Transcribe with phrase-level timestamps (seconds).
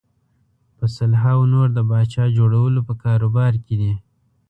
[0.77, 3.93] په سلهاوو نور د پاچا جوړولو په کاروبار کې دي.